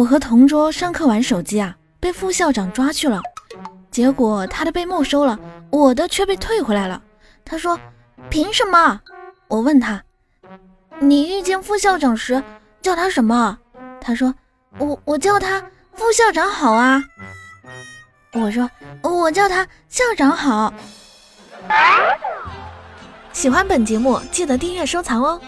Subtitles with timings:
[0.00, 3.20] 我和同桌上课玩手机啊被副校长抓去了。
[3.90, 5.38] 结果他的被没收了
[5.68, 7.02] 我的却被退回来了。
[7.44, 7.78] 他说
[8.30, 8.98] 凭什么？
[9.46, 10.02] 我问他
[11.00, 12.42] 你遇见副校长时
[12.80, 13.58] 叫他什么？
[14.00, 14.34] 他说
[14.78, 17.02] 我我叫他副校长好啊。
[18.32, 18.70] 我说
[19.02, 20.72] 我叫他校长好。
[23.34, 25.38] 喜欢本节目记得订阅收藏哦。